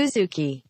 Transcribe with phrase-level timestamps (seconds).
[0.00, 0.62] Suzuki.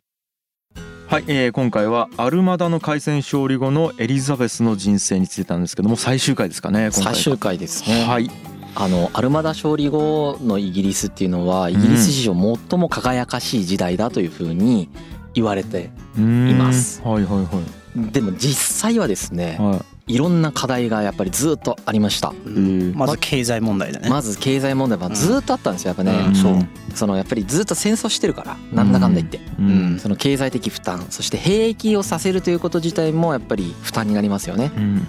[1.07, 7.15] はい、えー今回はアルマダの海戦勝利後のエリザベスの人生についてなんですけども最終回ですかね今回。
[7.15, 8.31] 最終回ですね、はい。
[8.75, 14.89] あのアルマダ勝利後のイギリスっていうのはイギリス史上最も輝かしい時代だというふうに
[15.35, 17.01] 言われています。
[17.03, 22.29] はいはいでも実際はですねはいはいろんな課題がやっぱりずっとありました。
[22.31, 24.09] ーまず経済問題だね。
[24.09, 26.35] まず経済問題はずっとあったんですよやっぱね、うん。
[26.35, 26.67] そう。
[26.95, 29.95] そのやっぱりずっと戦争してるからなんだかんだ言って、ううん。
[29.97, 29.99] ん。
[30.01, 34.73] その経済的負担そして兵役をさせるということ自体もやっぱり負担になりますよね。
[34.77, 35.07] うん。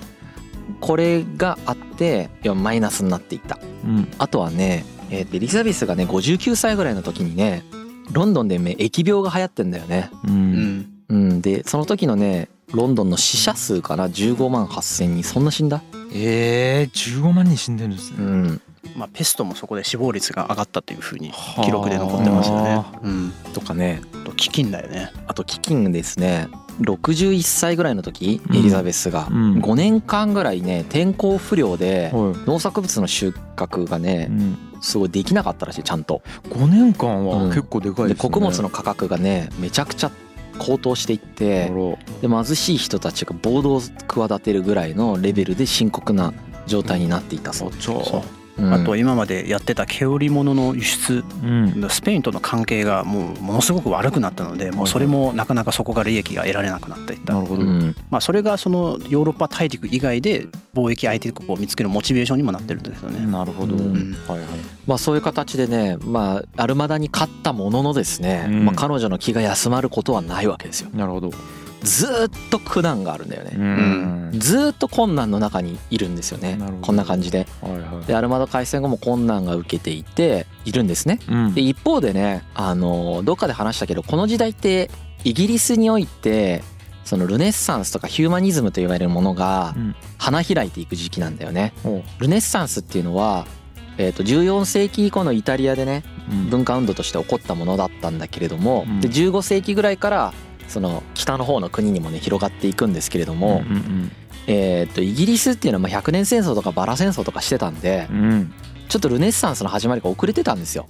[0.80, 3.60] これがあっていやマイナスになっていった。
[3.84, 4.08] うん。
[4.18, 7.64] あとはね、えーエリザベスがね59歳ぐらいの時にね
[8.12, 10.10] ロンドンでね疫病が流行ってんだよね。
[10.26, 10.86] ううんん。
[11.10, 11.42] うん。
[11.42, 15.24] でその時のねロンドンの死者数かな？15万8,000人。
[15.24, 15.82] そんな死んだ？
[16.14, 18.18] えー、15万人死んでるんですね。
[18.20, 18.62] うん。
[18.96, 21.64] まあペストもそこで死亡率が上がったというふうにはあ。
[21.64, 22.84] 記録で残ってますよね。
[23.04, 23.32] うん。
[23.54, 24.02] とかね。
[24.14, 25.12] あと飢饉だよね。
[25.28, 26.48] あと飢饉ですね。
[26.82, 28.56] 61歳ぐらいの時うん。
[28.58, 29.60] エリザベスがうん。
[29.62, 32.34] 5年間ぐらいね天候不良ではい。
[32.48, 36.22] 農作物の収穫がうねん、すごいできなかったらしいちゃんと。
[36.50, 37.50] 5年間はうん。
[37.50, 40.12] 結構でかいでですね、穀物の価格がねめちゃくちゃ
[40.62, 41.72] 高騰していって
[42.22, 46.34] で貧しい人たちが暴動を企てるぐらいのレベルで深刻な
[46.68, 47.72] 状態になっていたそう。
[47.72, 48.24] あ、じゃあそ
[48.62, 48.66] う。
[48.68, 48.74] うん。
[48.74, 51.88] あと今までやってた毛織物の輸出うん。
[51.90, 57.34] スペインとの関係がもうものすごく悪くなったのでもうそれもなかなかそこから利益が得られなくなっていった。
[57.34, 63.26] なるほど、うんまあそれがそのヨーロッパ大陸以外で貿易相手国を見つけるモチベーションにもなってるんですよね。
[63.26, 64.16] なるほど、うん。
[64.28, 64.48] はいはい。
[64.88, 68.66] まあそういう形でねまあアルマダに勝ったもののですね、うん。
[68.66, 70.90] まあ、彼女の気が休まることはないわけですよ。
[70.94, 71.32] なるほど
[71.84, 74.32] ずーっと苦難があるんだよね、ん。
[74.34, 76.60] ずーっと困難の中にいるんですよね。
[76.82, 77.48] こんな感じで。
[77.62, 78.06] はいはい。
[78.06, 81.20] でアルマダ海戦後も困難が受けていているんですね。
[81.28, 81.54] うん。
[81.54, 84.92] で一方でねあのどっかで話したけどこの時代って
[85.24, 86.64] イギリスにおいて
[87.04, 89.96] そのルネッサンスとかヒューマニズムと言われるものがうん。
[90.18, 91.74] 花開いていく時期なんだよね。
[91.84, 92.04] おう。
[92.20, 93.48] ルネッサンスっていうのは、
[93.98, 96.50] えー、と14世紀以降のイタリアでねうん。
[96.52, 99.02] 文化運動として起こったものだったんだけれども、うん。
[99.02, 100.34] で15世紀ぐらいから
[100.72, 104.12] その北の方の国にもね広がっていくんですけれども、うんうん
[104.48, 108.08] えー、とイギリスっていうのはまあ100年戦争とかバラ戦争とかしてたんで
[108.90, 110.88] ちょっとルネッサンスの始まりが遅れてたんですよ。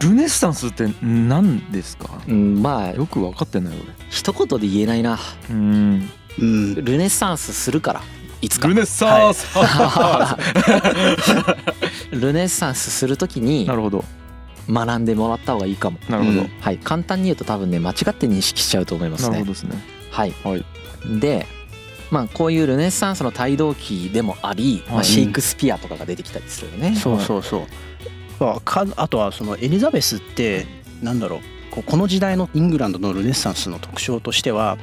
[0.00, 2.22] ルネッサンスって何ですか？
[2.28, 3.74] うん、まあよく分かってない
[4.10, 5.18] 一言で言えないな。
[5.50, 6.10] 俺うん。
[6.38, 8.02] うん、ルネッサンスするから
[8.40, 8.68] いつか。
[8.68, 9.48] ルネッサンス、
[12.12, 14.04] ルネッサンスするときになるほど
[14.68, 15.98] 学んでもらった方がいいかも。
[16.08, 16.48] なるほど、うん。
[16.60, 19.30] はい、簡単に言うと多分ね間違って認識しちゃうと思いますね。
[19.30, 19.52] なるほど。
[19.52, 19.76] ですね。
[20.10, 20.64] はい、はい。
[21.20, 21.46] で
[22.10, 26.96] まあこういうルネッサンスの帯同期でもあり、まあ、はいシェイクスピアとかが出てきたりするよね。
[26.96, 27.62] そうそうそう。
[28.40, 30.66] まあかあとはそのエリザベスって
[31.02, 31.40] なんだろう。
[31.70, 34.78] こうこの時代のイングランドのルネッサンスの特徴としては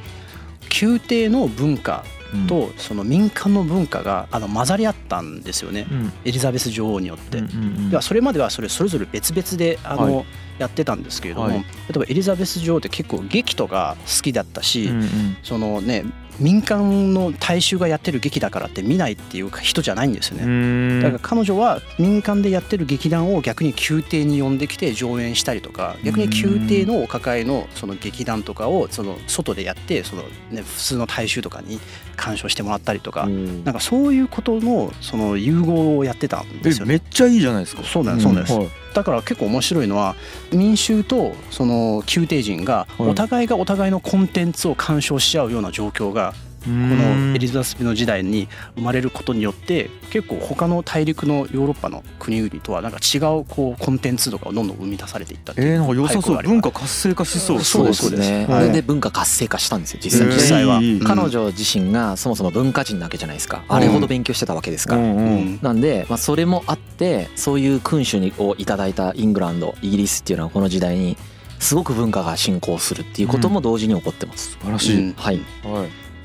[0.80, 2.04] 宮廷の文化
[2.48, 5.86] とその民間の文化があの混ざり合ったんですよね。
[5.90, 6.12] うん。
[6.24, 7.42] エリザベス女王によって。
[7.90, 10.24] ではそれまではそれそれぞれ別々であの、は
[10.58, 11.58] やってたんですけれども、はい。
[11.58, 11.64] 例
[11.96, 15.36] えばエリザベス女王って結構劇とか好きだったし、うんうん。
[15.42, 16.04] そのね
[16.38, 20.44] 民間の大衆がやってる劇だからって見ないっていう人じゃないんですよね。
[20.44, 21.00] うん。
[21.02, 31.80] だから彼女は民間でやってる劇団を逆に宮廷に呼んできて上演したりとか逆に宮廷のお抱えのその劇団とかをその外でやってその、ね、普通の大衆とかに
[32.16, 36.92] 鑑賞してもらったりとか、うんなんかそういうことのその融合をやってたんですえよね。
[36.92, 37.82] めっちゃいいじゃないですか。
[37.84, 38.68] そうなんですそうなんです、はい。
[38.94, 40.16] だから結構面白いのは
[40.52, 43.08] 民衆とその宮廷人がはい。
[43.10, 46.34] お互いがお互いのコンテンツを鑑賞し合うような状況が
[46.66, 56.42] のエリザベスの時代に生まれることによって結構他の大陸のヨーロッパの国々とはなんか違うこうコンテンツとかをどんどん生み出されていったっていうえー、なんか良さそう。
[56.42, 57.60] 文化活性化しそう。
[57.62, 58.46] そうですそうですね。
[58.46, 58.62] はい。
[58.62, 60.80] それで文化活性化したんですよ実際えー実際は。
[60.80, 60.94] いい。
[60.94, 63.64] いい彼女自身がそもそも文化人なわけじゃないですか。
[63.68, 64.96] あれほど勉強してたわけですか。
[64.96, 65.02] ら。
[65.02, 65.26] うんうん。
[65.26, 65.58] うん。
[65.62, 71.16] なんで、まあ、それもあってそういう君主にをいただいたイングランドイギリスっていうのはこの時代に
[71.58, 74.52] すごく文化が進行するっていうことも同時に起こってます。
[74.52, 75.12] 素晴らしい、うん。
[75.14, 75.40] はい、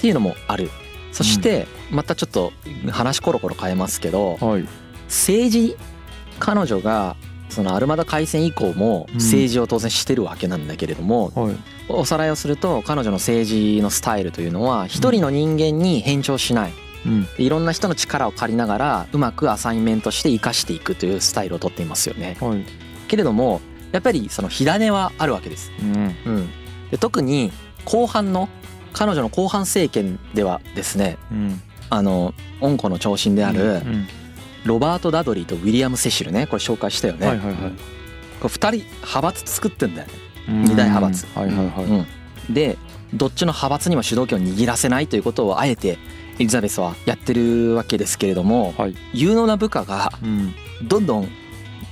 [0.02, 0.70] っはいていうのもある。
[1.12, 2.54] そしてまたちょっと
[2.90, 4.68] 話コロコロ変えますけどはい。
[5.08, 5.78] 政治
[6.40, 7.18] 彼女が
[7.50, 9.16] そのアルマダ海戦以降もうん。
[9.16, 11.56] 政治を当然してるわけなんだけれども、はい。
[11.90, 16.74] おさらいをすると彼女の政治のスタイルというのは一人の人間に偏重しない。
[17.06, 17.24] うん。
[17.38, 22.38] でいろんな人の力を借りながらうまくアサインメントして生かしていくというスタイルをとっていますよね。
[22.40, 22.66] はい。
[23.08, 23.62] けれども
[23.92, 25.72] やっぱりその火種はあるわけです。
[25.82, 26.16] うん。
[26.26, 26.50] うん、
[26.90, 27.52] で特に
[27.84, 28.48] 後半の
[28.94, 31.62] 彼女の後半政権ではですねうん。
[31.90, 34.08] あの恩子の長身であるうん
[34.64, 37.28] ロバート・ダドリーとウィリアム・セシルねこれ紹介したよね。
[37.28, 37.58] はいはいはい。
[38.40, 40.14] これ2人派閥作ってんだよね。
[40.50, 40.64] うん。
[40.64, 41.26] 二大派閥。
[41.36, 42.78] はいはいはい、うん、で
[43.14, 45.98] どっちの派閥にも主導権を握らせないということをあえてエ
[46.40, 48.96] リザベスはやってるわけですけれどもはい。
[49.14, 50.54] 有能な部下がうん、
[50.84, 51.30] どんどん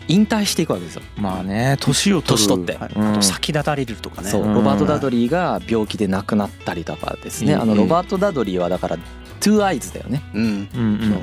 [0.10, 1.04] 引退していくわけですよ。
[1.18, 2.74] まあね年を年取って。
[2.76, 2.92] はい。
[2.94, 3.12] うん。
[3.12, 4.30] あと先立たれるとかね。
[4.30, 4.54] そううん。
[4.56, 7.54] ロバート・ダドリーが病気で亡くなったりとかですね。
[7.54, 7.62] うん。
[7.62, 10.70] あのロバート・ダドリーはだから two eyes だよね、うん。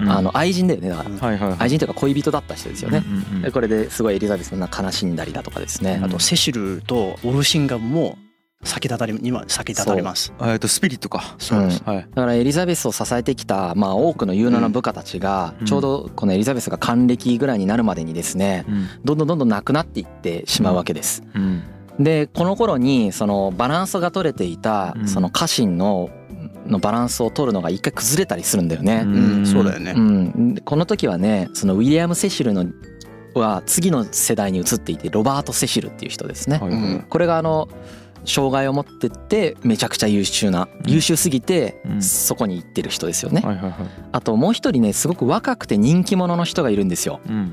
[0.06, 1.10] うあの愛人だよねだから。
[1.10, 1.58] うんはいはいはい。
[1.60, 3.02] 愛人というか恋人だった人ですよね。
[3.06, 8.18] うんうんうんでこれですごいエリザベスが悲しんだりだとかですね、うんあとセシルとウォルシンガムも
[8.66, 10.32] 先立たれ今先立たれます。
[10.42, 11.36] えっとスピリットか。
[11.38, 11.82] そうです。
[11.84, 11.96] はい。
[11.98, 15.66] だからエリザベスを支えてきた、まあ、多くの有能な部下たちがうん。
[15.66, 18.88] ちょうどこのエリザベスが還暦ぐらいになるまでにですねうん。
[19.04, 21.22] どんどんどんどんなくなっていってしまうわけです。
[21.34, 21.62] うん。
[21.98, 25.08] でこの頃にそのバランスが取れていたうん。
[25.08, 26.10] その家臣の
[26.66, 29.04] のバランスを取るのが一回崩れたりするんだよね。
[29.06, 29.46] うん。
[29.46, 32.66] そうだようねこの時はねそのウィリアム・セシルの
[33.34, 36.58] は次の世代に移っていてロバート・セシルっていう人ですね。
[36.58, 37.68] はいはいうんこれがあの
[38.26, 40.90] 障害を持ってってめちゃくちゃ優秀なうん。
[40.90, 42.02] 優秀すぎてうん。
[42.02, 43.40] そこに行ってる人ですよね。
[43.40, 43.74] はいはいはい。
[44.12, 47.20] あともう一人ねすごく若くて人気者の人がいるんですよ。
[47.28, 47.52] うん。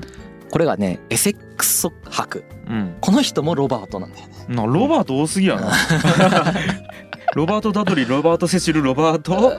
[0.50, 2.44] これがねエセックス伯。
[2.68, 2.96] うん。
[3.00, 4.34] この人もロバートなんだよね。
[4.48, 5.72] なロバート多すぎやな。
[7.34, 9.58] ロバート・ダドリーロバート・セシルロバート？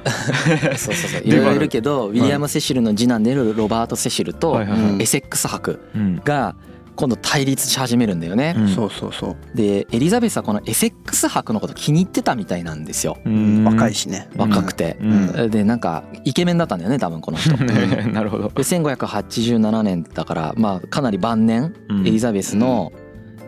[0.78, 1.22] そうそうそう。
[1.26, 4.62] いでろいろいるけどウィリアム・セシルの次男であるロバート・セシルと
[5.00, 6.22] エセックス伯うん。
[6.24, 6.56] が
[6.96, 8.56] 今度対立し始めるんだよね。
[8.58, 8.70] うん。
[8.70, 9.36] そうそうそう。
[9.54, 13.18] でエリザベスはこのエセックス伯のこと気に入ってたみたいなんですよ。
[13.26, 13.64] うん。
[13.64, 14.30] 若いしね。
[14.38, 14.98] 若くて。
[15.02, 15.06] う
[15.46, 15.50] ん。
[15.50, 17.56] でなんかイケメンだったんだよね多分この人。
[18.12, 18.50] なるほど。
[18.50, 21.74] で1587年だからまあかなり晩年
[22.06, 22.94] エリザベスの、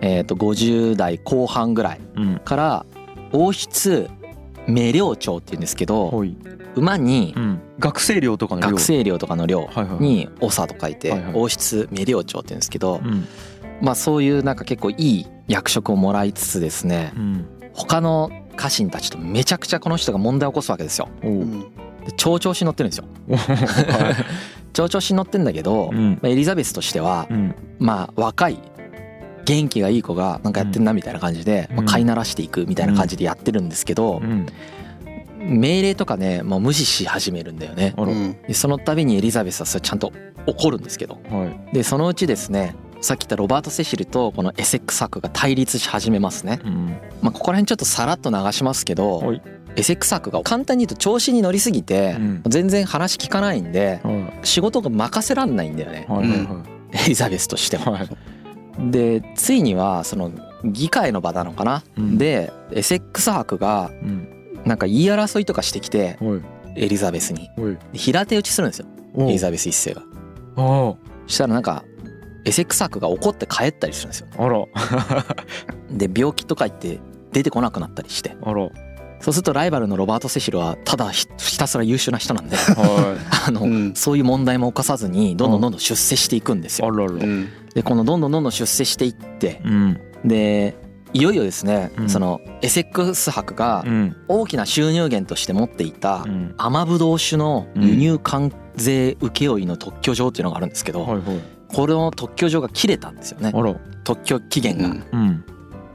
[0.02, 2.86] えー、と50代後半ぐらいうんから
[3.32, 4.10] 王室
[4.68, 6.24] 名領長っていうんですけど
[6.80, 7.62] 馬にうん。
[7.80, 8.68] 学生寮とかの寮。
[8.70, 9.70] 学生寮とかの寮
[10.00, 11.32] に長と書いてはいはい。
[11.36, 13.28] 王室名領長っていうんですけどうん。
[13.82, 17.46] まあそういうなんか結構いい役職をもらいつつですねうん。
[17.74, 21.10] 他の家臣たちとめちゃくちゃこの人が問題を起こすわけですよ。
[21.22, 23.06] で超調子に乗ってるんですよ。
[23.30, 24.16] は
[24.74, 26.12] 超調子に乗ってんだけど、いうん。
[26.14, 27.56] まあエリザベスとしてはうん。
[27.80, 28.60] まあ若い
[29.46, 31.76] 元気がいい子がなんかやってんなみたいな感じで、うん。
[31.78, 34.48] まあ、飼いならしていくみたいな感じでやってるんですけどう、ん
[35.48, 37.94] 命令とかねもう無視し始めるんだよね。
[37.98, 38.38] うん。
[38.48, 40.12] でその度にエリザベスはそれちゃんと
[40.46, 41.20] 怒るんですけど。
[41.30, 41.74] はい。
[41.74, 46.60] でそのうちですねさっき言ったロバート・セシルとこのエセックス博が対立し始めますね。
[46.64, 46.98] うん。
[47.22, 49.42] まあ、ここら辺ちょっとさらっと流しますけど、はい。
[49.76, 52.42] エセックス博が簡単に言うと調子に乗りすぎてうん。
[52.48, 56.08] 全然話聞かないんでは仕事が任せらんないんだよね。
[56.10, 56.48] いはいはい。
[57.06, 57.92] エリザベスとしても。
[57.92, 58.10] はい。
[58.92, 60.32] でついにはその
[60.64, 62.18] 議会の場なのかな、うん。
[62.18, 64.27] でエセックス博がうん
[64.68, 66.42] なんか言い争いとかしてきてはい。
[66.76, 67.50] エリザベスに。
[67.94, 68.88] 平手打ちするんですよ。
[69.20, 70.04] エリザベス一世が。
[70.58, 71.84] あしたらなんか
[72.46, 74.28] エセックス博が怒って帰ったりするんですよ。
[74.38, 75.26] ああら。
[75.90, 77.00] で病気とか言って
[77.32, 78.36] 出てこなくなったりして。
[78.44, 78.70] あら。
[79.20, 82.56] そうするとライバルのロバート・セシルはただひひたすら優秀な人なんで。
[82.56, 83.16] は
[83.48, 83.96] あの、うん。
[83.96, 86.88] そういう問題も起こさずにどんどんどんどん出世していくんですよ。
[86.88, 87.14] いあらら。
[87.14, 90.00] うんでこのどんどんどんどん出世していってうん。
[90.26, 90.76] で
[91.14, 92.10] いよいよですね、うん。
[92.10, 94.16] そのエセックス博がうん。
[94.28, 96.54] 大きな収入源として持っていたうん。
[96.58, 103.54] 甘ぶどう酒の輸入関税請負の特許状っていうのがあるんですけど、この特許状が切れたんですよね。
[104.04, 105.06] 特許期限が、うん。
[105.12, 105.46] うん。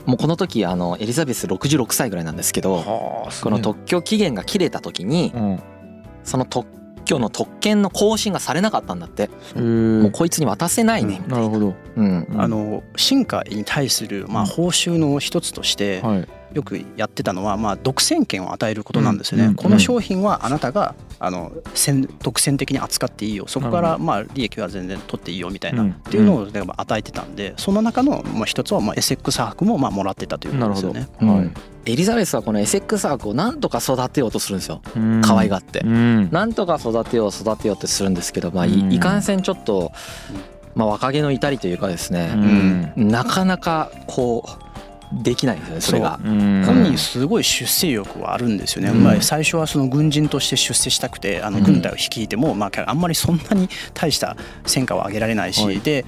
[0.06, 5.62] もうこの時あのエリザベス66歳ぐらいなんですけどはあこの特許期限が切れた時にうん。
[6.24, 6.68] その特
[7.04, 9.30] 許の特権の更新がされなかったんだって。
[9.56, 11.20] もうこいつに渡せないね。
[11.22, 11.74] みたなるほど。
[11.96, 12.26] うん。
[12.36, 16.28] あの進化に対するまあ報酬の一つとしてはい。
[16.54, 19.50] よくやってたのはまあ独占権を与えることなんですよね、うん。
[19.50, 19.56] うん。
[19.56, 23.44] この商品はあなたがあの先独占的に扱っていいよ。
[23.46, 25.90] そこかなるほらまあ利益は全然取っていいよみたいな、うん。
[25.90, 31.08] っていうのをでも与えてたんでその中のまあ一つはまあエセックス博もまあもらってたということですよね。
[31.20, 31.36] うん。
[31.36, 31.50] はい。
[31.84, 34.82] エリザベスはこのエセックス博をなんとか育てようとするんですよ。
[34.96, 35.22] うん。
[35.22, 35.80] 可愛がって。
[35.80, 36.28] うん。
[36.32, 39.92] なんとか育てよう育てようってするんですけどまあいかんせんちょっと
[40.74, 42.92] まあ若気の至りというかですうねん。
[42.96, 44.71] なかなかこう
[45.12, 46.20] できないんですよねそれが。
[46.24, 46.28] う。
[46.28, 46.62] ん。
[46.64, 49.02] 本人すごい出世欲はあるんですよね、うん。
[49.02, 51.64] まあ、最初はその軍人として出世したくてあのうん。
[51.64, 55.80] 軍隊を率いても、まあ、あんまりそんなに大した戦果を上げられないし、はい。
[55.80, 56.04] で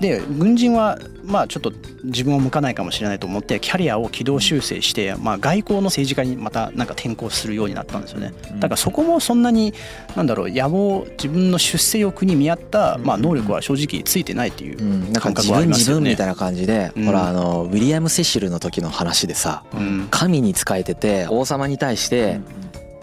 [0.00, 1.72] で軍人はまあちょっと
[2.04, 8.32] 自分を向かないかもしれないと思ってキャリアを軌道修正して、まあ、外交の政治家にまたなんか転向するようになったんですよね。
[8.58, 9.74] だからそこもそんなに
[10.14, 16.00] なんだろう野望自分の出世欲に見合った、まあ、能力は正直ついてないっていううん、なんか感覚自分はありますよね。
[16.00, 17.04] 自分みたいな感じで、うん。
[17.06, 20.08] ほらあのウィリアム・セシルの時の話でさうん。
[20.10, 22.40] 神に仕えてて王様に対して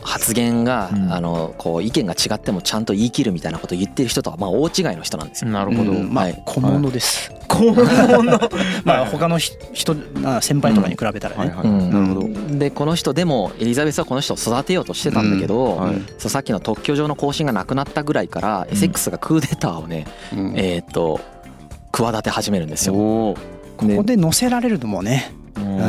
[0.03, 1.13] 発言が、うん。
[1.13, 5.51] あのこう意見が違ってもちゃんと言い切るみたいなことを言ってる人とはまあ大違いの人なんですよ。
[5.51, 6.13] なるほど、うん。
[6.13, 6.43] まあはい。
[6.45, 8.39] 小物です、この
[8.83, 11.91] まあ他のひ人まあ先輩とかに比べたらね、はいはい、うん。
[11.91, 16.01] なるほど、でこの人でもエリザベスはこの人を育てようとしてたんだけど、はい。
[16.17, 18.73] そうさっきの特許上の更新がなくなったぐらいから、うん。
[18.73, 20.53] エセックスがクーデターをね、うん。
[20.55, 21.19] えーっと
[21.91, 22.93] 企て始めるんですよ。
[22.93, 23.35] こ
[23.77, 25.77] こで乗せられるのもね、うん。
[25.77, 25.79] う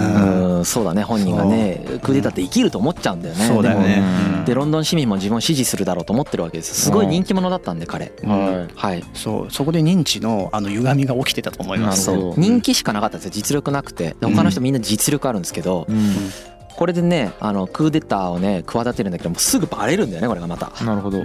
[0.64, 3.47] んそうだね本人がねクーデターって生きると思っちゃうんだよね。
[3.47, 4.02] そうだよね。
[4.38, 4.44] うん。
[4.44, 6.75] でロンドン市民も自分を支持するだろうと思ってるわけですよ。
[6.75, 8.12] すごい人気者だったんで彼。
[8.25, 9.04] ははい。
[9.14, 9.50] そう。
[9.50, 12.11] そこで認知のあの歪みが起きてたと思います。
[12.37, 13.30] 人気しかなかったんですよ。
[13.33, 14.16] 実力なくて。
[14.21, 16.30] で他の人みんな実力あるんですけどい、うん。
[16.76, 20.73] これでねあのクーデターをね企てるんだけどもうすぐバレるんだよねこれがまた。
[20.85, 21.23] なるほど、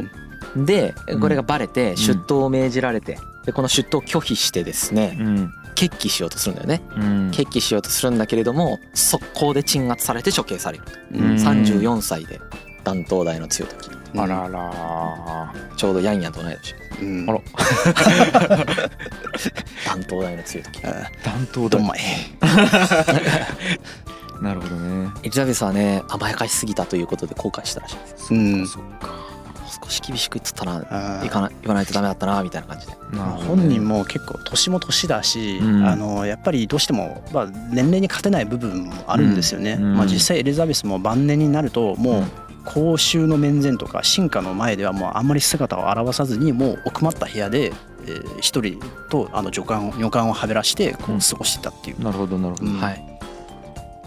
[0.56, 3.18] でうんこれがバレて出頭を命じられて
[3.50, 5.52] でこの出頭を拒否してですねうん。
[5.74, 6.82] 決起しようとするんだよね。
[6.96, 7.32] うん。
[7.32, 10.84] 決起しようとするんだけれども速攻で鎮圧されて処刑される。
[11.14, 11.22] うん。
[11.36, 12.40] 34歳で
[12.84, 13.90] 弾頭代の強い時。
[14.16, 15.54] あらら。
[15.78, 16.76] ちょうどヤンヤンと同い年。
[17.02, 17.30] うん。
[17.30, 17.40] あら。
[19.88, 20.86] 弾頭代の強い時。
[20.86, 22.00] あ弾頭だどんまい。
[24.42, 25.10] なるほどね。
[25.24, 28.68] エリザベスはね甘やかしすぎたということで後悔したらしいですうん。
[28.68, 29.29] そっかも
[29.70, 31.24] う少し厳しく言っとったなあー。
[31.24, 32.94] 行かな言わないとダメだったなみたいな感じで。
[33.12, 33.62] なるほどね。
[33.64, 35.86] 本人も結構年も年だし、うん。
[35.86, 39.96] あのやっぱりどうしても、まあ、年齢に勝てない部分もあるんですよね、うん。
[39.96, 42.24] まあ、実際エリザベスも晩年になるともう
[42.66, 47.74] 公衆の面前とか進化の前ではもうあんまり姿を現さずにもう奥まった部屋で、
[48.06, 51.18] えー一人とあの女官女官をはべらしてこうん。
[51.18, 52.80] う過ごしてたっていう、なるほどなるほど、うん。
[52.80, 53.09] はい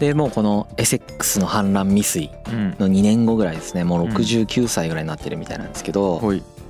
[0.03, 3.85] でもうこのエセックスの反乱未遂うんの2年後ぐらいですね。
[3.85, 6.21] もううん69歳ぐらいになってるみたいなんですけど、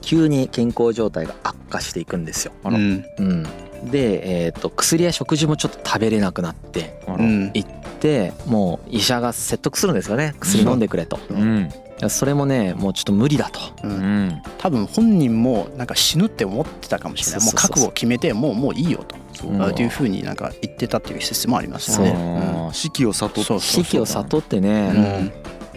[0.01, 2.51] 急に健康状態が悪化していくんですよ。
[2.63, 3.05] うん。
[3.17, 3.43] うん、
[3.89, 7.15] で、えー、と薬や食事もちょっと食べれなくなってあら。
[7.17, 7.51] うん。
[7.55, 10.35] 行ってもう医者が説得するんですよね。
[10.39, 11.19] 薬飲んでくれと。
[11.31, 11.69] うん。
[12.09, 13.59] それもねもうちょっと無理だと。
[13.83, 14.27] ううん。
[14.27, 17.45] ん多分本人もなんか死ぬって思ってたかもしれない。
[17.45, 17.69] もうそうそうそう。
[17.69, 22.11] 覚悟を決めてもうもういいよとそうあっていうふうになんか言ってたっていう説もありますよね。
[22.11, 23.59] あー死期を悟ってそう。
[23.59, 25.31] そう死期を悟ってうね、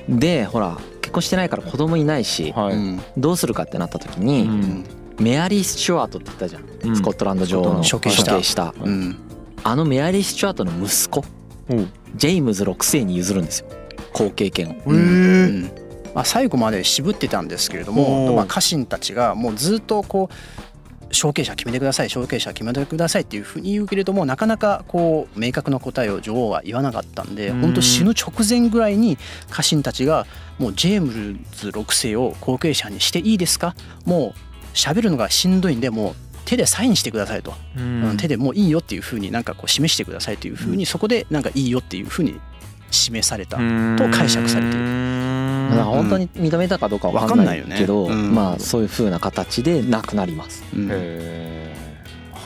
[0.08, 2.54] んでほら結婚してないから子供いないし
[3.16, 4.84] どうするかってなった時うに、ん。
[5.18, 6.96] メアリー・スチュワートって言ったじゃん、うん。
[6.96, 8.32] スコットランド女王の処刑した。
[8.32, 8.74] 処刑した。
[8.82, 9.16] うん。
[9.64, 11.24] あのメアリー・スチュワートの息子
[12.16, 13.66] ジェイムズ6世に譲るんですよ。
[14.12, 14.74] 後継権を。
[16.14, 18.34] まあ、最後まで渋ってたんですけれどおも、ー。
[18.34, 20.34] まあ、家臣たちがもうずっとこう
[21.12, 27.60] 承継者決めてください承継者決めてくださいっていうふうに言うけれどもなかなかこう明確な答えを女王は言わなかったんでうん。
[27.60, 29.16] 本当死ぬ直前ぐらいに
[29.50, 30.26] 家臣たちが
[30.58, 33.74] もうジェームズ6世を後継者にしていいですか？
[34.04, 34.40] もう
[34.74, 42.40] 喋るのがしんどいんでもう手でサインしてくださいと、ううんん手でもういいよっていうふうになんかこう示してくださいというふうにそこでなんかいいよっていうふうに
[42.90, 43.56] 示された。
[43.56, 43.62] と
[44.10, 44.78] 解釈されている。
[44.78, 45.35] る
[45.70, 48.14] だから本当に認めたかどうかわかんないけど、ね。
[48.14, 48.34] うん。
[48.34, 50.64] まあそういう風な形で亡くなります。
[50.74, 50.86] うん。
[50.86, 51.76] へえ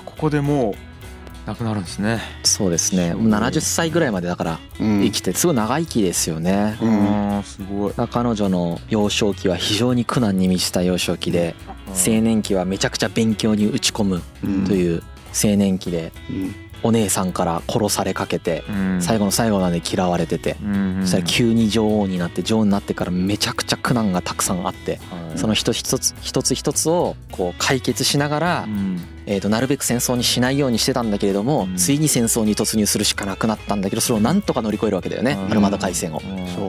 [0.06, 0.74] ここでもう
[1.46, 2.20] 亡くなるんですね。
[2.42, 3.14] そうですね。
[3.14, 5.02] もう70歳ぐらいまでだからうん。
[5.02, 6.76] 生きてすごい長生きですよね。
[6.80, 7.42] うん。
[7.42, 7.94] すごい。
[7.94, 11.54] 彼女の幼少期は非常に苦難に満ちた幼少期で
[11.88, 14.64] 青年期はめちゃくちゃ勉強に打ち込むうん。
[14.66, 19.02] という青年期でうんお姉さんから殺されかけてうん。
[19.02, 29.00] 最後の最後まで嫌われててうんそしたら急に女王になって女王になってからめちゃくちゃ苦難がたくさんあってはいその一つ一つ一つ一つをこう解決しながらうん。
[29.26, 31.76] えー、となるべく戦争にしないようにしてたんだけれども、うん。
[31.76, 35.50] ついに戦争に突入するしかなくなったんだけどそれをなんとか乗り越えるわけだよね、うん。
[35.52, 36.20] アルマダ海戦を。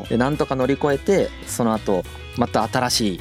[0.10, 2.04] でなんとか乗り越えてその後
[2.38, 3.20] また新しい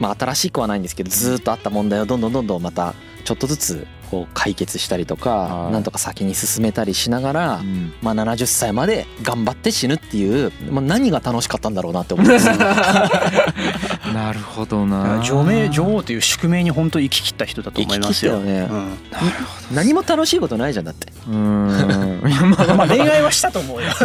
[0.00, 12.46] まあ新しくはないんですけどずーっとあった問題をどんどんどんどんまたちょっとずつこう解決したりとかはいなんとか先に進めたりしながら、うんまあ、70歳まで頑張って死ぬっていう、まあ、何が楽しかったんだろうなって思います
[14.12, 18.38] なるほどな女名女王という宿命に本当生き切った人だと思いますよ。
[18.38, 23.88] 生き切ったよねうんなるほ何も楽しいことないじゃんだってどうーん まあまあ恋愛はしたと思うよ。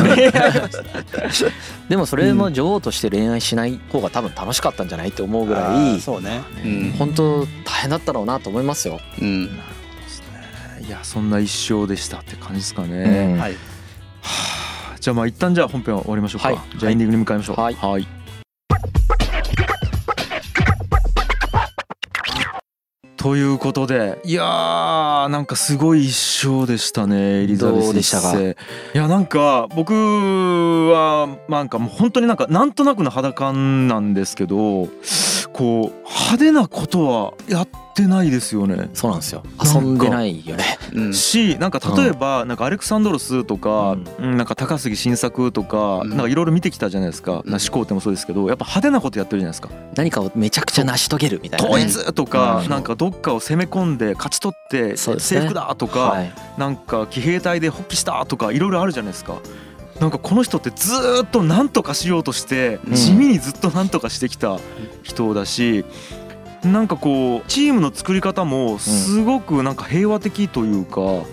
[1.89, 6.41] でもそれも女王として恋愛しない方が多分楽しかったんじゃないって思うぐらいそうね。
[6.97, 8.99] 本当大変だったろうなと思いますよ。
[9.21, 9.49] うん。
[10.85, 13.37] いやそんな一生でしたって感じですかうね、ん。
[13.37, 13.53] はい。
[13.53, 13.57] は
[14.93, 16.57] あじゃあまあ一旦じゃあ本編は終わりましょうか、はい。
[16.77, 17.59] じゃあエンディングに向かいましょう。
[17.59, 17.73] はい。
[17.75, 18.07] はい。
[23.17, 28.33] ということでいやーなんかすごい一生でしたねエリザベスどうでしたか？
[28.33, 28.57] 一世
[28.93, 34.89] いやなんか僕はなんかもう本当になんかなんとなくの肌感なんですけど
[35.53, 38.89] こう派手なことはやってないですよね。
[38.93, 39.43] そうなんですよ。
[39.63, 40.79] 遊んでないよね。
[40.93, 41.13] うん。
[41.13, 44.35] しなんか例えばなんかアレクサンドロスとか、うん。
[44.37, 46.09] なんか高杉晋作とかうん。
[46.09, 47.51] なんかいろいろ見てきたじゃないですか、うん。
[47.51, 49.69] な始皇帝もそうですけどやっぱ派手なことやってるじゃないですか。
[49.95, 52.69] 何かをめちゃくちゃ成し遂げるみたいな、ね、統一とかうん。
[52.69, 55.41] なんかどっかを攻め込んで勝ち取ってそうですね。
[55.41, 59.35] 征服だとかはい、なんか騎兵隊で発揮したとかいろいろあるじゃないですか。
[60.03, 62.93] なんかこの人ってずーっと何とかしようとしてうん。
[62.93, 64.59] 地味にずっと何とかしてきた
[65.01, 65.85] 人だし
[66.61, 71.25] なんかこうチームの作り方もすごくなんか平和的というか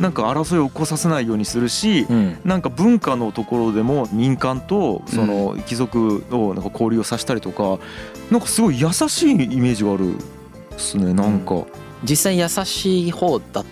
[0.00, 2.38] なんか争いを起こさせないようにするしうん。
[2.44, 7.80] なんか文化のところでも民間とその貴族をなんか交流をさせたりとか
[8.30, 10.16] なんかすごい優しいイメージがある
[10.70, 11.64] ですねなんか。
[12.04, 13.64] 実際優しい方だっ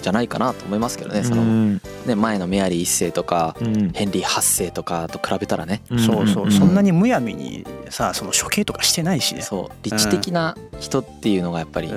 [0.00, 3.90] じゃないかなと思いますけどねそのうんね前のメアリー一世とかうん。
[3.90, 5.82] ヘンリー八世とかと比べたらね。
[5.88, 6.52] そうそう、ん。
[6.52, 9.42] そんなにむやみにさその処刑とかしてないしね。
[9.42, 9.76] そう。
[9.82, 11.90] 理知的な人っていうのがやっぱり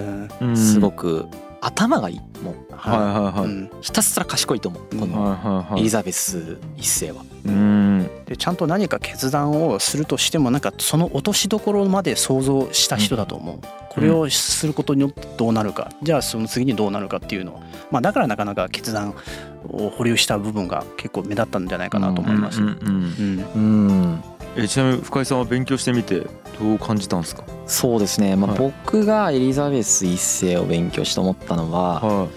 [0.55, 1.27] すごく
[1.61, 3.45] 頭がいいもうはいはいはい。
[3.45, 3.71] うん。
[3.81, 4.83] ひたすら賢いと思う。
[4.97, 7.23] このエリザベス一世は。
[7.45, 8.09] うん。
[8.25, 13.59] でちゃんと何か決断をするとしてもなんかその落としどころまで想像した人だと思う。
[13.89, 15.91] これをすることによってどうなるか。
[16.01, 19.13] じゃあその次にどうなるかっていうのを、まあ、だからなかなか決断
[19.69, 22.61] を保留した部分が結構目立ったんじゃないかなと思います。
[22.61, 22.75] ううんん。
[22.75, 23.45] うん。
[23.53, 24.23] うん
[24.55, 26.27] えちなみに深井さんは勉強してみて
[26.59, 27.43] どう感じたんですか？
[27.67, 28.59] そうですね、まあはい。
[28.59, 32.27] 僕がエリザベス一世を勉強して思ったのはは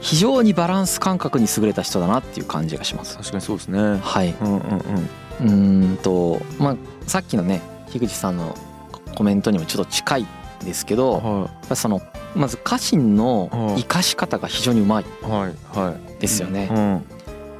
[0.00, 3.14] 非常にバランス感覚に優れた人だなっていう感じがします。
[3.14, 3.78] い確かにそうですね。
[3.78, 6.76] うんはい、うんうんうーんとまあ
[7.06, 8.54] さっきのね樋口さんの
[9.16, 10.26] コメントにもちょっと近いん
[10.64, 12.00] ですけど、はぱりその
[12.34, 13.82] まず家臣のはい。
[13.82, 15.04] 生かし方が非常にうまい
[16.20, 16.68] ですよね。
[16.70, 17.04] うん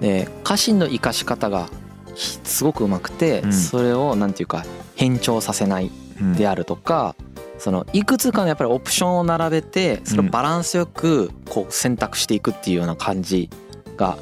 [0.00, 1.83] で家臣の生かし方がひ
[2.16, 3.52] すごくうまくて、うん。
[3.52, 5.90] それをなんていうか変調させない
[6.20, 6.34] うん。
[6.34, 7.14] であるとか、
[7.58, 13.48] そのいくつかのやっぱりオプションを並べてそれをバランスよくこう選択していくっていうような感じ
[13.96, 14.18] が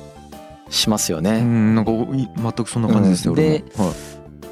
[0.71, 1.43] しますようね。
[1.43, 3.93] んなんかい全くそんな感じですよでも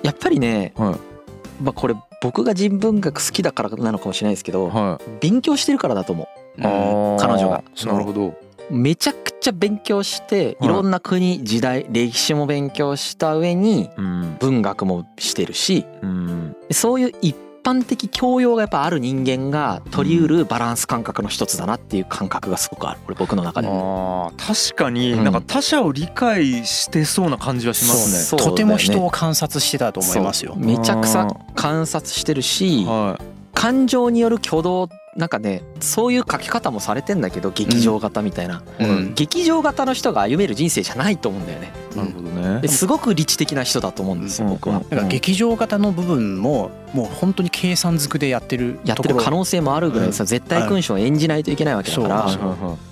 [0.02, 1.62] やっぱりね、はい。
[1.62, 4.82] まあ、これ僕が人文学好きだからなのかもしれないですけど、はい。
[4.84, 6.28] はい勉強してるからだと思
[6.58, 7.64] あー彼女が。
[7.84, 8.26] なるほど。
[8.28, 8.36] う
[8.70, 14.36] めちゃくちゃ勉強してはいいろんな国時代歴史も勉強した上にうん。
[14.38, 16.56] 文学もしてるしうん。
[16.70, 23.00] そういう一般的教養がやっぱある人間が取りうるバランス感覚の一つだなっていう感覚がすごくある。
[23.04, 23.68] これ僕の中で。
[23.68, 25.24] あー確かにうん。
[25.24, 28.18] なんか他者を理解してそうな感じはしますね。
[28.22, 30.54] そうとても人を観察してたと思いますよ。
[30.56, 33.24] めちゃくちゃ観察してるしはい。
[33.52, 34.88] 感情による挙動
[35.20, 39.14] なんかねそういう書き方もされてんだけど劇場型みたいな、うん。
[39.14, 41.72] 劇場型の人が歩める人生じゃないと思うんだよね。
[41.94, 42.60] なるほどね。
[42.62, 44.52] ですごく理知的な人だと思うんですようん。
[44.54, 44.82] 僕は。
[45.08, 52.26] 劇場型の部分ももう本当に計算づくでやってるやってる可能性もあるぐらいさ絶対君主を演じないといけないわけだから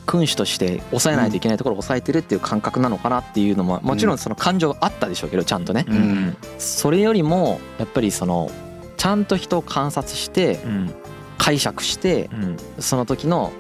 [0.07, 5.87] 君主として抑えないといけないところを抑えてるっていう感覚なのかなっていうのももちろんその感情があったでしょうけどちゃんとね。
[5.89, 6.37] うん。
[6.59, 8.51] それよりもやっぱりその
[8.99, 10.95] ちゃんと人を観察してうん
[11.39, 12.57] 解釈してうん。
[12.79, 13.53] その時の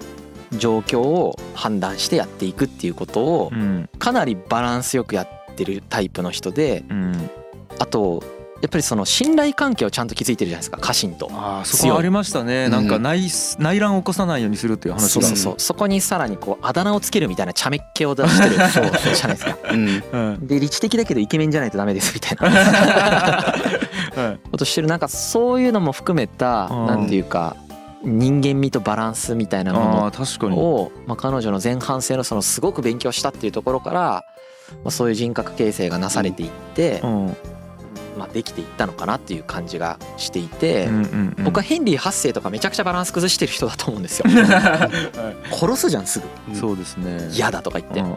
[0.52, 3.88] 状況を判断してやっていくっていうことをうん。
[3.98, 7.30] かなりバランスよくやってるタイプの人でうん。
[7.78, 8.22] あと
[8.60, 11.28] やっぱりその信頼関係をちゃんと築いてるじゃないですか家臣と。
[11.32, 12.68] あーそこありましたね。
[12.68, 13.02] なんかうん。
[13.02, 13.28] 内
[13.60, 15.08] 内乱を起こさないようにするっていう話が。
[15.10, 15.54] そうそうそう。
[15.58, 19.14] そこにさらにこうあだ名をつけるみたいな茶目っ気を出してる そう。
[19.14, 19.56] じゃないですか。
[19.70, 20.02] うん。
[20.12, 20.46] うん。
[20.48, 22.50] で理知的だけどイケメンじゃないとダメですみたいな。
[24.22, 24.50] はい。
[24.50, 24.88] ことしてる。
[24.88, 26.86] なんかそういうのも含めたうん。
[26.86, 27.54] なんていうか
[28.08, 30.56] 人間味とバランスみたいなあもあ確かに。
[30.56, 34.24] のを、まあ、彼女の前半生のそのすごく勉強したっていうところから、
[34.84, 37.36] まあ、そういう人格形成がなされていって、うん
[38.18, 41.44] まあ、できていったのかなっていう感じがしていて、うんうんうん。
[41.44, 44.26] 僕はヘンリー8世とかめちゃくちゃバランス崩してる人だと思うんですよ。
[45.52, 46.56] 殺すじゃんすぐ。
[46.56, 47.28] そうですね。
[47.32, 48.00] 嫌だとか言って。
[48.00, 48.06] うん。
[48.06, 48.14] うん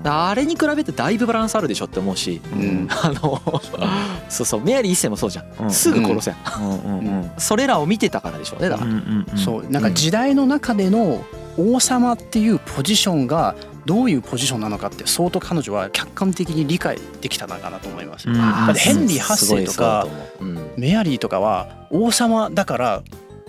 [0.00, 0.08] うん。
[0.08, 2.88] あれに比べてだいぶバランスあるでしょって思うしうん。
[2.90, 3.42] あの
[4.30, 7.30] そうそうメアリー一世もそうじゃん、うんすぐ殺せん、うんうんうん。
[7.38, 9.38] それらを見てたからでしょうねだから、うんうんうん。
[9.38, 11.24] そうなんか時代の中での
[11.58, 13.54] 王様っていうポジションが
[13.86, 18.28] どういうポジションなのかって相当彼女は客観的に理解できたのかなと思います。
[18.28, 18.34] うん。
[18.34, 20.06] だってヘンリー8すごい世とか
[20.76, 23.02] メアリーとかは王様だから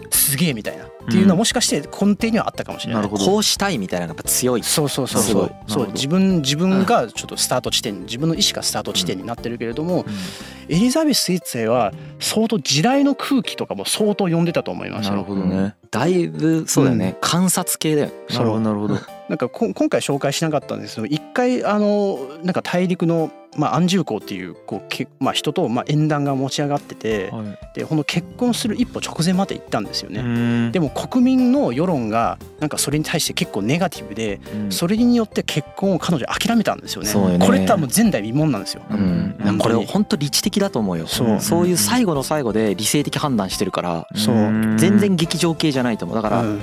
[0.09, 3.01] すげえみたいなっていうのはもしかして根底にはあったかもしれない。
[3.01, 3.25] なるほど。
[3.25, 4.63] こうしたいみたいなのがやっぱ強い。
[4.63, 5.51] そうそうそうそう。
[5.67, 5.87] そう。
[5.93, 10.75] 自分自分がちょっとスタート地点自分の意思がスタート地点になってるけれども、うん。
[10.75, 15.11] エリザベス一世は相当時代の空気とかも相当読んでたと思いますよ。
[15.13, 15.75] なるほどね。
[15.91, 18.13] だいぶそうだよね、観察系だよね。
[18.29, 18.99] なるほどなるほど
[19.31, 27.57] なんかこ今回紹介しなかったんですけど一回あのなんか大陸のまあ安住港っていうこうけまあ人とまあ縁談が持ち上がっててはい。
[27.75, 30.21] でこの結婚する一歩直前まで行ったんですようね。
[30.21, 30.73] ん。
[30.73, 34.69] でも国民の世論がなんかそれに対して結構ネガティブでうん。
[34.69, 37.37] それによって結婚を彼女諦めたんですよね。
[37.37, 37.45] ね。
[37.45, 38.81] これってもう前代未聞なんですよ。
[38.91, 39.35] うん。
[39.45, 39.57] うん。
[39.59, 41.07] これ本当理知的だと思うよ。
[41.07, 41.39] そう。
[41.39, 44.35] そういう最後の最後で理性的判断してるからそう。
[44.35, 46.15] ん全然激情系じゃないと思う。
[46.17, 46.61] だからうん。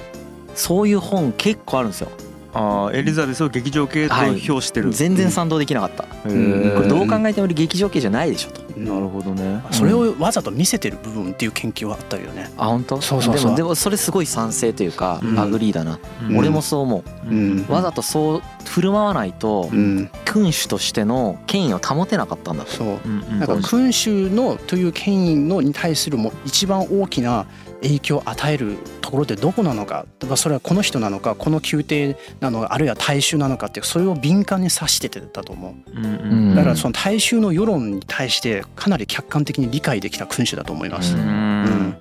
[0.54, 2.10] そういう本結構あるんですよ
[2.58, 6.04] あーエリザベスを激情系と評してる、全然賛同できなかった。
[6.04, 8.60] へーこれどう考えても激情系じゃないでしょと。
[8.78, 9.62] なるほどね。
[9.70, 12.50] それをわざと見せてる部分っていう研究はあったよね。
[12.56, 13.00] あ本当？
[13.00, 13.44] そうそうそう。
[13.44, 15.38] でもでもそれすごい賛成というかうん。
[15.38, 15.98] agree だな。
[16.28, 16.38] うん。
[16.38, 17.30] 俺もそう思う。
[17.30, 17.66] うん。
[17.68, 22.70] わざとそう振る舞わないとうん、君主としての権威を保てなかったんだと。
[22.70, 22.86] そう。
[22.88, 23.38] うんうん。
[23.38, 27.46] なんか君主のという権威のに対するも一番大きな
[27.82, 30.06] 影響を与えるところってどこなのか？
[30.26, 35.90] まあそれはこの人なのかこの宮廷なのかあるいは大衆なのかってそれを敏感に指しててたと思う。
[35.90, 36.12] うんうん。
[36.12, 41.14] うんだからその大衆の世論に対してかなり客観的に理解できた君主だと思います。
[41.14, 41.96] ううんん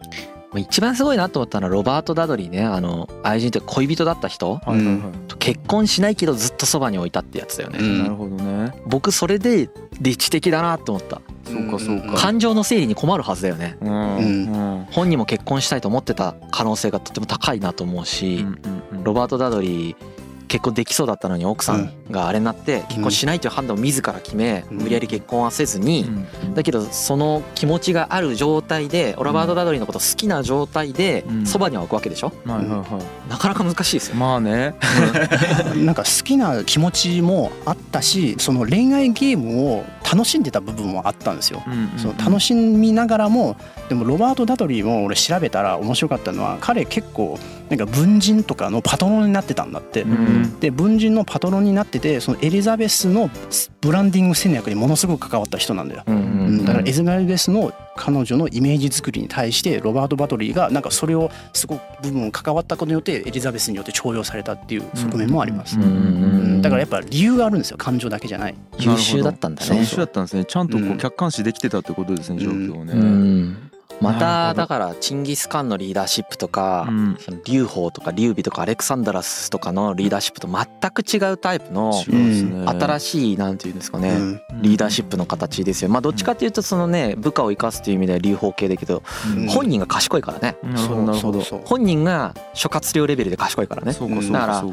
[0.58, 2.64] 一番すごいなと思ったのはロバート・ダドリーね。
[2.64, 4.56] あの愛人って恋人だった人。
[4.56, 4.98] はいはいはい。
[5.28, 8.04] と結婚しないけどずっとそばに置いたってやつだよね、うん。
[8.04, 8.74] なるほどね。
[8.86, 9.70] 僕それで
[10.02, 11.22] 理知的だなと思った。
[11.46, 12.14] そうかそうか。
[12.18, 13.78] 感情の整理に困るはずだよね。
[13.82, 13.92] うん。
[13.92, 14.54] うん。
[14.54, 18.46] うん本人も結婚したいと思ってた可能性がとても高いなと思うし、
[18.92, 19.04] うん。
[19.04, 20.17] ロバート・ダドリー
[20.48, 24.78] 結婚できそうだったのに奥さんがあれになって結婚しないという判断を自ら決めうん。
[24.78, 26.06] 無理やり結婚はせずに
[26.46, 26.54] うん。
[26.54, 31.46] だけどその気持ちがある状態でロバート・ダドリーのこと好きな状態でうん。
[31.46, 32.32] そばには置くわけでしょ？
[32.46, 34.16] はいはいはなかなか難しいですいよ。
[34.18, 34.76] まあね。
[35.76, 41.62] なんか好きな気持ちもあったしその恋愛ゲームを楽しんでた部分もあったんですよ。
[41.98, 43.58] そう楽しみながらも
[43.90, 47.38] でもロバート・ダドリーも俺調べたら面白かったのは彼結構
[47.70, 50.04] なんか文人とかのパトロンになってたんだって。
[50.04, 53.30] うんで文人のパトロンになっててそのエリザベスの
[53.82, 56.04] ブランディング戦略にものすごく関わった人なんだよ。
[56.08, 65.76] うんうんうんだからエリザベスの彼女のイメージ作りに対してロバート・バトリーがなんかそれをすごく部分を関わったことによってエリザベスによって重用されたっていう側面もあります。
[65.78, 68.56] うんうんうんうんだからやっぱ理由があるんですよ感情だけじゃない。
[68.80, 73.58] 優秀だったんだね優秀だったんですねちゃんとこううん客観視できてたってことですね状況をねうん
[74.02, 77.18] まただからチンギス・カンのリーダーシップとかうん。
[77.20, 84.42] その劉邦とか劉備とかアレクサンダラスとかのリーダーシップと全く違うタイプの新しいなんていうんですかねうん。
[84.62, 85.90] リーダーシップの形ですよ。
[85.90, 89.02] まあどっちかっていうとそのね部下を生かすという意味では劉邦系だけど
[89.36, 89.48] うん。
[89.48, 90.58] 本人が賢いからね。
[90.64, 90.88] なる
[91.20, 94.64] ほど本人が諸葛亮レベルで賢いからねそうかそうだから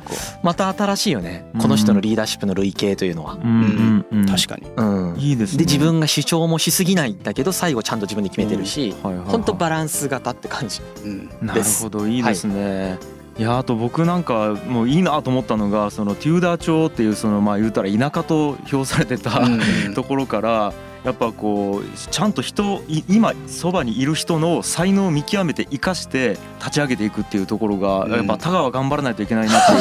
[0.43, 3.15] また新しいよねうんこの人のリーダーシップの類型という。
[3.15, 4.19] のはうんうん。
[4.21, 4.71] うん確かに。
[4.77, 5.17] うん。
[5.19, 5.59] いいですね。
[5.59, 9.29] で自分が主張もしすぎないんだけど最後ちゃんと自分で決めてるしはいはいはい。
[9.31, 10.81] ほんとバランス型って感じ。
[11.05, 11.29] うん。
[11.43, 12.99] なるほどいいですね、
[13.38, 19.61] い、やあと僕なんかもういいなと思ったのがそのテューダー朝っていうそのまあ言うたら田舎と評されてた、うん。
[19.95, 20.73] ところから
[21.05, 28.12] やっぱこうちゃんと人い今そばにいる人の才能を見極めて生かして立ち上げていくっていうところがうん。
[28.12, 29.77] やっぱ田川頑張らないといけないなってい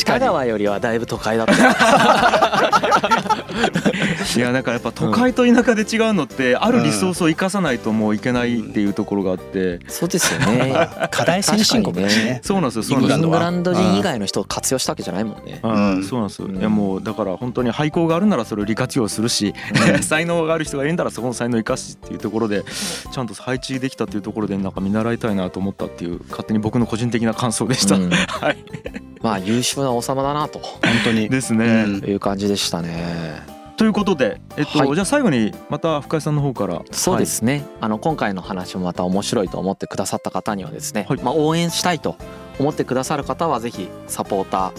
[0.00, 0.04] う。
[0.04, 1.52] 香川よりはだいぶ都会だった。
[4.36, 9.80] いやだからやっぱ都会と田舎で違うのってあるリソースを生かさないともういけないっていうところがあって。
[9.88, 10.88] そうですよね。
[11.10, 12.40] 課題先進国だしね。
[12.42, 12.82] そうなんですよ。
[12.84, 15.60] そうイなんですよングランド人以外の人を活用したわけじゃないもんね。
[15.62, 19.54] うんうんそうなんですよ、うんいやもうだから本当に廃校があるならそれを利活用するし、
[20.00, 22.64] 才能がある人がいるんだらそこの才能を生かしっていうところで
[23.12, 28.10] ちゃんと配置できたっていうところでなんか見習いたいなと思ったっていう勝手に僕の個人的な感想でした、うん。
[28.28, 28.64] はい。
[29.22, 30.58] まあ優秀な王様だなと。
[30.60, 31.28] 本当に。
[31.28, 32.10] ですね、うん。
[32.10, 33.42] いう感じでしたね。
[33.76, 34.94] ということで、えっとはい。
[34.94, 36.82] じゃあ最後にまた深井さんの方から。
[36.90, 41.20] そうですね、あの今回の話もまた面白いと思ってくださった方にはですね、はい。
[41.22, 42.16] まあ、応援したいと
[42.58, 44.72] 思ってくださる方はぜひサポータ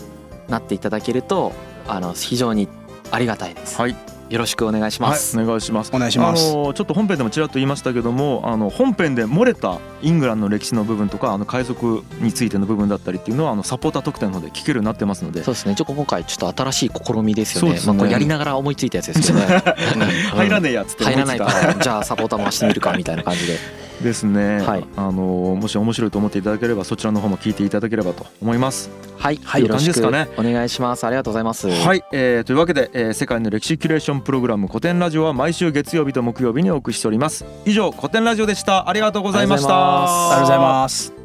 [0.48, 1.52] ーなっていただけると
[1.88, 2.68] あの非常に
[3.10, 3.96] ありがたいです、はい、
[4.32, 5.92] よろしくお願いします、はい、お願いします。
[5.94, 6.52] お願いします。
[6.52, 15.44] あのちょっと本編でもちらっと言いましたけどもあの本編で漏れたイングランドの歴史の部分とかあの海賊についての部分だったりっていうのはあのサポーター特典の方で聞けるようになってますので。
[15.44, 15.76] そうですね。
[15.76, 17.68] ちょっと今回ちょっと新しい試みですよね。
[17.68, 17.94] そうですね。
[17.94, 19.62] まあ、これやりながら思いついたやつですけどね。
[20.32, 21.46] 入らねえやつって思入らないか。
[21.46, 24.86] らじゃあサポーター回してみるかみたいな感じでですね、はい。
[24.96, 28.90] あのもし面白いと思っていただければそちらの方も聞いていただければと思います。
[29.18, 29.62] はい、はい。
[29.62, 30.28] よろしくいい感じですかね。
[30.38, 31.06] お願いします。
[31.06, 31.70] ありがとうございます。
[31.70, 37.46] はい、えーというわけで、えー世界の歴史キュレーションプログラム古典ラジオは毎週月曜日と木曜日にお送りしております。
[37.66, 38.90] 以上古典ラジオでした。
[38.90, 39.70] ありがとうございました。
[39.70, 41.21] ありがとうございます。